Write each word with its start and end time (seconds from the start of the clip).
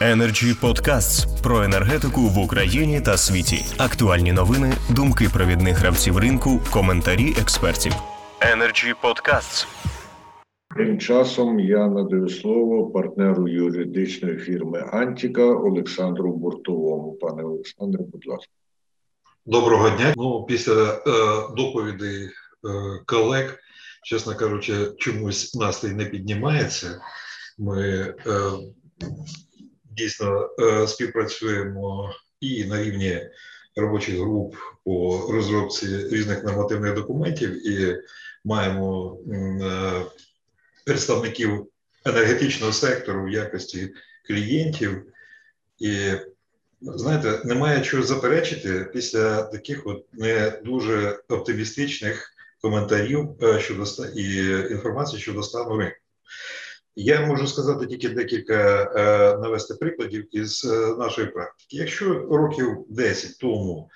Energy 0.00 0.60
Podcasts 0.60 1.42
про 1.42 1.62
енергетику 1.62 2.20
в 2.20 2.38
Україні 2.38 3.00
та 3.00 3.16
світі. 3.16 3.64
Актуальні 3.78 4.32
новини, 4.32 4.72
думки 4.90 5.28
провідних 5.32 5.78
гравців 5.78 6.18
ринку, 6.18 6.60
коментарі 6.72 7.34
експертів. 7.40 7.92
Energy 8.40 8.94
Podcasts. 9.02 9.66
Тим 10.76 10.98
часом 10.98 11.60
я 11.60 11.86
надаю 11.86 12.28
слово 12.28 12.86
партнеру 12.90 13.48
юридичної 13.48 14.38
фірми 14.38 14.80
Антіка 14.92 15.44
Олександру 15.44 16.32
Буртовому. 16.32 17.12
Пане 17.12 17.42
Олександре, 17.42 18.04
будь 18.12 18.26
ласка. 18.26 18.52
Доброго 19.46 19.90
дня. 19.90 20.14
Ну, 20.16 20.44
після 20.44 20.92
е, 20.92 21.00
доповідей 21.56 22.24
е, 22.24 22.30
колег, 23.06 23.58
чесно 24.04 24.34
кажучи, 24.34 24.74
чомусь 24.98 25.54
настрій 25.54 25.92
не 25.92 26.04
піднімається. 26.04 27.00
Ми 27.58 27.82
е, 27.90 28.14
дійсно 29.96 30.50
е, 30.60 30.88
співпрацюємо 30.88 32.14
і 32.40 32.64
на 32.64 32.82
рівні 32.82 33.20
робочих 33.76 34.14
груп 34.18 34.54
по 34.84 35.26
розробці 35.32 35.86
різних 36.08 36.44
нормативних 36.44 36.94
документів, 36.94 37.68
і 37.68 38.02
маємо 38.44 39.18
е, 39.32 40.02
представників 40.84 41.66
енергетичного 42.04 42.72
сектору 42.72 43.24
в 43.24 43.30
якості 43.30 43.94
клієнтів. 44.26 45.02
І 45.78 46.10
знаєте, 46.80 47.40
немає 47.44 47.80
чого 47.80 48.02
заперечити 48.02 48.90
після 48.92 49.42
таких 49.42 49.86
от 49.86 50.04
не 50.12 50.60
дуже 50.64 51.20
оптимістичних 51.28 52.32
коментарів 52.62 53.28
е, 53.42 53.60
щодо 53.60 53.84
і 54.16 54.46
інформації 54.70 55.22
щодо 55.22 55.42
стану 55.42 55.76
ринку. 55.78 55.96
Я 56.98 57.26
можу 57.26 57.46
сказати 57.46 57.86
тільки 57.86 58.08
декілька 58.08 58.82
е, 58.96 59.38
навести 59.38 59.74
прикладів 59.74 60.36
із 60.36 60.64
е, 60.64 60.96
нашої 60.98 61.26
практики. 61.26 61.76
Якщо 61.76 62.14
років 62.14 62.84
10 62.88 63.38
тому 63.38 63.88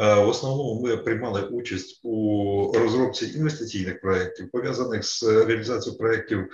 е, 0.00 0.14
в 0.14 0.28
основному 0.28 0.82
ми 0.82 0.96
приймали 0.96 1.42
участь 1.42 2.00
у 2.02 2.72
розробці 2.74 3.26
інвестиційних 3.36 4.00
проєктів, 4.00 4.50
пов'язаних 4.50 5.04
з 5.04 5.22
реалізацією 5.22 5.98
проєктів 5.98 6.46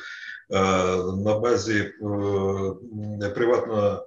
на 1.24 1.38
базі 1.38 1.92
приватного 3.34 4.06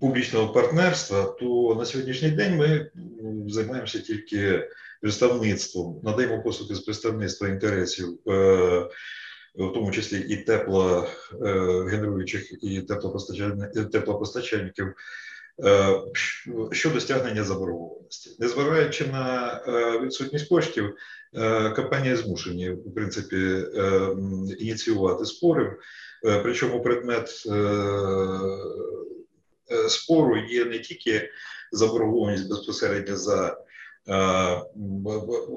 публічного 0.00 0.52
партнерства, 0.52 1.22
то 1.22 1.74
на 1.78 1.84
сьогоднішній 1.84 2.30
день 2.30 2.56
ми 2.56 2.90
займаємося 3.48 3.98
тільки 3.98 4.68
представництвом, 5.00 6.00
надаємо 6.02 6.42
послуги 6.42 6.74
з 6.74 6.80
представництва 6.80 7.48
інтересів. 7.48 8.18
Е, 9.60 9.64
в 9.64 9.72
тому 9.72 9.90
числі 9.90 10.18
і 10.18 10.36
теплогенеруючих, 10.36 12.62
і 12.62 12.82
теплопостачальників 13.92 14.94
е, 15.64 16.00
щодо 16.72 17.00
стягнення 17.00 17.44
заборгованості. 17.44 18.30
Незважаючи 18.38 19.06
на 19.06 19.60
е, 19.68 20.00
відсутність 20.00 20.48
коштів, 20.48 20.94
е, 21.34 21.70
компанії 21.70 22.16
змушені 22.16 22.70
в 22.70 22.94
принципі 22.94 23.64
ініціювати 24.58 25.24
спори. 25.24 25.76
Причому 26.42 26.82
предмет 26.82 27.28
спору 29.88 30.36
є 30.50 30.64
не 30.64 30.78
тільки 30.78 31.30
заборгованість 31.72 32.48
безпосередньо 32.48 33.16
за 33.16 33.50
Е, 33.50 33.56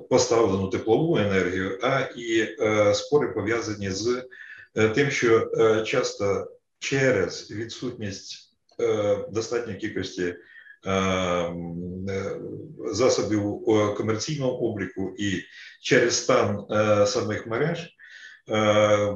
поставлену 0.10 0.70
теплову 0.70 1.18
енергію, 1.18 1.80
а 1.84 2.00
і 2.16 2.56
е, 2.60 2.94
спори 2.94 3.28
пов'язані 3.28 3.90
з 3.90 4.28
е, 4.76 4.90
тим, 4.90 5.12
що 5.12 5.52
часто 5.86 6.52
через 6.80 7.52
відсутність 7.52 8.48
достатньої 9.32 9.78
кількості 9.78 10.36
засобів 12.92 13.66
комерційного 13.98 14.60
обліку 14.60 15.16
і 15.18 15.42
через 15.82 16.24
стан 16.24 16.66
самих 17.08 17.48
мереж. 17.48 17.96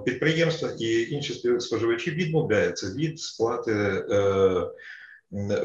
Підприємства 0.06 0.72
і 0.79 1.09
інші 1.09 1.59
споживачі 1.59 2.12
відмовляються 2.12 2.88
від 2.88 3.19
сплати 3.19 4.03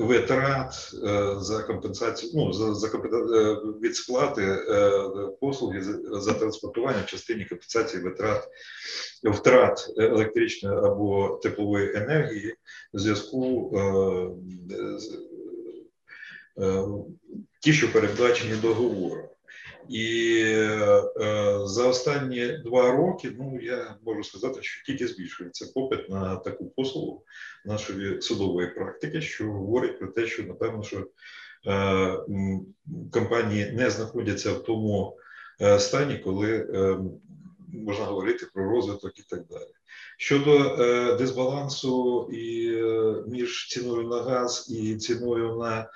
витрат 0.00 0.90
е, 0.94 1.34
за 1.40 1.62
компенсацію, 1.62 2.32
ну 2.34 2.52
за 2.52 2.74
за 2.74 2.86
е, 2.86 3.54
від 3.82 3.96
сплати 3.96 4.42
е, 4.42 4.90
послуги 5.40 5.82
за 6.20 6.32
транспортування 6.32 7.02
в 7.02 7.06
частині 7.06 7.44
компенсації 7.44 8.02
витрат 8.02 8.48
втрат 9.24 9.94
електричної 9.96 10.78
або 10.78 11.40
теплової 11.42 11.96
енергії 11.96 12.54
в 12.94 12.98
зв'язку 12.98 13.72
з 14.98 15.18
ті, 17.60 17.72
що 17.72 17.92
передбачені 17.92 18.54
договором. 18.62 19.28
І 19.90 20.42
е, 20.46 21.02
за 21.64 21.88
останні 21.88 22.58
два 22.64 22.92
роки, 22.92 23.32
ну 23.38 23.58
я 23.62 23.96
можу 24.06 24.24
сказати, 24.24 24.62
що 24.62 24.84
тільки 24.84 25.06
збільшується 25.06 25.72
попит 25.74 26.08
на 26.08 26.36
таку 26.36 26.70
послугу 26.70 27.24
нашої 27.64 28.22
судової 28.22 28.68
практики, 28.68 29.20
що 29.20 29.44
говорить 29.44 29.98
про 29.98 30.08
те, 30.08 30.26
що 30.26 30.42
напевно, 30.42 30.82
що 30.82 31.06
е, 31.66 32.18
компанії 33.12 33.72
не 33.72 33.90
знаходяться 33.90 34.52
в 34.52 34.62
тому 34.62 35.18
е, 35.60 35.78
стані, 35.78 36.18
коли 36.18 36.66
можна 37.72 38.04
говорити 38.04 38.46
про 38.54 38.70
розвиток 38.70 39.18
і 39.18 39.22
так 39.22 39.46
далі. 39.50 39.70
Щодо 40.18 40.76
дисбалансу 41.16 42.28
і 42.32 42.76
між 43.30 43.68
ціною 43.68 44.08
на 44.08 44.22
газ 44.22 44.66
і 44.70 44.96
ціною 44.96 45.56
на 45.56 45.90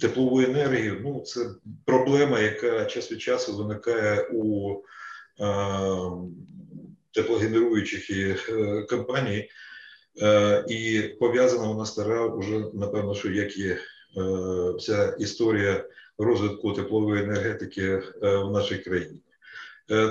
теплову 0.00 0.40
енергію. 0.40 1.00
Ну, 1.04 1.20
це 1.20 1.40
проблема, 1.84 2.40
яка 2.40 2.84
час 2.84 3.12
від 3.12 3.20
часу 3.20 3.56
виникає 3.56 4.28
у 4.32 4.74
е, 5.40 5.46
теплогенеруючих 7.12 8.10
е, 8.10 8.82
компаній, 8.82 9.50
і 10.68 11.02
пов'язана 11.20 11.66
вона 11.66 11.86
стара 11.86 12.26
вже, 12.26 12.64
напевно, 12.74 13.14
що 13.14 13.30
як 13.30 13.58
є 13.58 13.78
вся 14.78 15.16
історія 15.18 15.84
розвитку 16.18 16.72
теплової 16.72 17.22
енергетики 17.22 18.02
в 18.20 18.50
нашій 18.50 18.78
країні. 18.78 19.20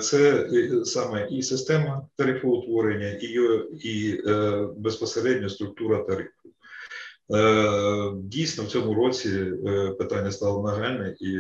Це 0.02 0.50
саме 0.86 1.28
і 1.32 1.44
система 1.44 2.08
тарифоутворення, 2.16 3.10
і 3.10 3.40
і 3.90 4.22
безпосередньо 4.78 5.50
структура 5.50 6.04
тарифу. 6.04 6.43
Е, 7.32 8.12
дійсно, 8.16 8.64
в 8.64 8.68
цьому 8.68 8.94
році 8.94 9.30
е, 9.68 9.90
питання 9.90 10.32
стало 10.32 10.64
нагальне, 10.64 11.16
і 11.20 11.38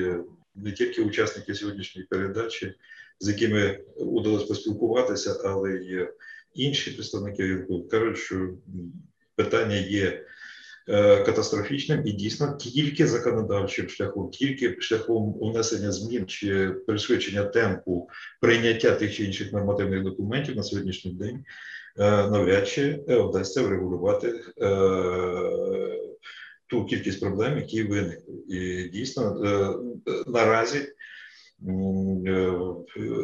не 0.55 0.71
тільки 0.71 1.01
учасники 1.01 1.55
сьогоднішньої 1.55 2.07
передачі, 2.07 2.73
з 3.19 3.27
якими 3.27 3.79
удалось 3.95 4.43
поспілкуватися, 4.43 5.41
але 5.43 5.71
й 5.71 6.07
інші 6.53 6.91
представники 6.91 7.65
кажуть, 7.91 8.17
що 8.17 8.49
питання 9.35 9.75
є 9.75 10.25
е, 10.89 11.23
катастрофічним 11.23 12.07
і 12.07 12.11
дійсно 12.11 12.57
тільки 12.57 13.07
законодавчим 13.07 13.89
шляхом, 13.89 14.29
тільки 14.29 14.81
шляхом 14.81 15.33
внесення 15.41 15.91
змін 15.91 16.27
чи 16.27 16.69
пришвидшення 16.69 17.43
темпу 17.43 18.09
прийняття 18.41 18.95
тих 18.95 19.15
чи 19.15 19.23
інших 19.23 19.53
нормативних 19.53 20.03
документів 20.03 20.55
на 20.55 20.63
сьогоднішній 20.63 21.13
день 21.13 21.45
навряд 21.97 22.67
чи 22.67 23.03
е, 23.09 23.17
вдасться 23.17 23.61
врегулювати 23.61 24.27
е, 24.27 24.69
ту 26.67 26.85
кількість 26.85 27.19
проблем, 27.19 27.57
які 27.57 27.83
виникли. 27.83 28.33
І 28.47 28.89
дійсно 28.89 29.35
наразі 30.27 30.87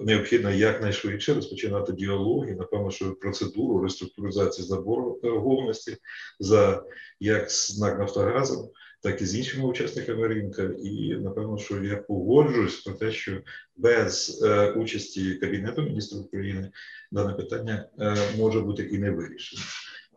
необхідно 0.04 0.52
якнайшвидше 0.52 1.34
розпочинати 1.34 1.94
діалог 1.94 2.48
і, 2.48 2.52
напевно, 2.52 2.92
що 2.92 3.16
процедуру 3.16 3.84
реструктуризації 3.84 4.68
заборгованості 4.68 5.98
за 6.40 6.84
як 7.20 7.52
з 7.52 7.80
НАК 7.80 8.00
Нафтогазом, 8.00 8.70
так 9.02 9.22
і 9.22 9.26
з 9.26 9.36
іншими 9.36 9.66
учасниками 9.66 10.28
ринку. 10.28 10.62
І 10.62 11.16
напевно, 11.16 11.58
що 11.58 11.84
я 11.84 11.96
погоджуюсь 11.96 12.82
про 12.82 12.94
те, 12.94 13.12
що 13.12 13.42
без 13.76 14.42
е, 14.44 14.72
участі 14.72 15.36
Кабінету 15.36 15.82
міністрів 15.82 16.22
України 16.22 16.72
дане 17.12 17.34
питання 17.34 17.90
е, 18.00 18.16
може 18.38 18.60
бути 18.60 18.84
і 18.84 18.98
не 18.98 19.12
вирішено. 19.12 19.62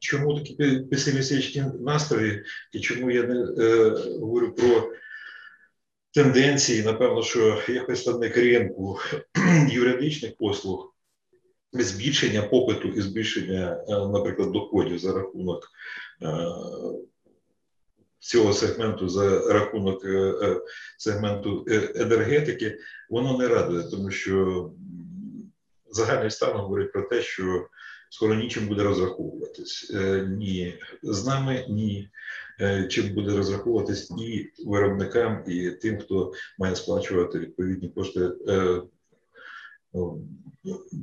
Чому 0.01 0.41
такі 0.41 0.79
песимістичні 0.79 1.65
настрої, 1.81 2.45
і 2.73 2.81
чому 2.81 3.11
я 3.11 3.23
не 3.23 3.65
е, 3.65 3.91
говорю 4.21 4.53
про 4.53 4.93
тенденції? 6.15 6.83
Напевно, 6.83 7.23
що 7.23 7.63
як 7.69 7.87
представник 7.87 8.37
ринку 8.37 8.99
юридичних 9.71 10.37
послуг, 10.37 10.95
збільшення 11.73 12.43
попиту 12.43 12.89
і 12.89 13.01
збільшення, 13.01 13.85
е, 13.89 13.93
наприклад, 13.93 14.53
доходів 14.53 14.99
за 14.99 15.13
рахунок. 15.13 15.69
Цього 18.23 18.53
сегменту 18.53 19.09
за 19.09 19.53
рахунок 19.53 20.05
е, 20.05 20.35
е, 20.43 20.61
сегменту 20.99 21.65
е, 21.69 21.93
енергетики, 21.95 22.79
воно 23.11 23.39
не 23.39 23.49
радує, 23.49 23.83
тому 23.83 24.11
що 24.11 24.71
загальний 25.91 26.31
стан 26.31 26.57
говорить 26.57 26.93
про 26.93 27.03
те, 27.03 27.23
що 27.23 27.67
скоро 28.11 28.35
нічим 28.35 28.67
буде 28.67 28.83
розраховуватись. 28.83 29.93
Ні 30.29 30.75
з 31.03 31.27
нами, 31.27 31.67
ні 31.69 32.11
чим 32.89 33.15
буде 33.15 33.37
розраховуватись 33.37 34.11
і 34.11 34.53
виробникам, 34.67 35.45
і 35.49 35.71
тим, 35.71 35.99
хто 35.99 36.33
має 36.59 36.77
сплачувати 36.77 37.39
відповідні 37.39 37.89
кошти 37.89 38.31
ну, 39.95 40.21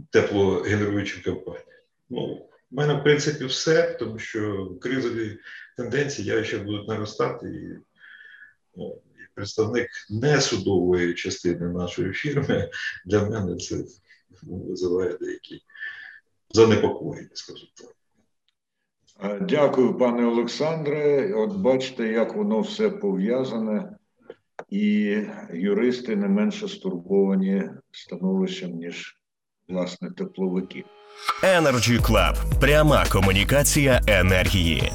теплогенеруючим 0.10 1.24
компаніям. 1.24 1.64
Ну, 2.10 2.46
в 2.72 2.76
мене, 2.76 2.94
в 2.94 3.04
принципі, 3.04 3.46
все, 3.46 3.94
тому 4.00 4.20
що 4.20 4.72
кризові 4.82 5.38
тенденції 5.78 6.28
явища 6.28 6.60
будуть 6.60 6.88
наростати. 6.88 7.48
І, 7.48 7.78
ну, 8.76 9.02
і 9.16 9.36
представник 9.36 9.90
несудової 10.10 11.14
частини 11.14 11.68
нашої 11.68 12.14
фірми 12.14 12.70
для 13.06 13.30
мене 13.30 13.58
це 13.58 13.84
визиває 14.42 15.18
деякі 15.18 15.62
занепокоєння, 16.52 17.30
скажімо 17.34 17.72
так. 17.76 17.96
Дякую, 19.42 19.98
пане 19.98 20.26
Олександре. 20.26 21.34
От 21.34 21.58
бачите, 21.58 22.08
як 22.08 22.36
воно 22.36 22.62
все 22.62 22.90
пов'язане, 22.90 23.98
і 24.70 25.18
юристи 25.54 26.16
не 26.16 26.28
менше 26.28 26.68
стурбовані 26.68 27.70
становищем, 27.92 28.72
ніж 28.72 29.19
власне 29.70 30.10
тепловики. 30.18 30.86
Energy 31.44 32.02
Club. 32.02 32.60
Пряма 32.60 33.06
комунікація 33.12 34.02
енергії. 34.08 34.92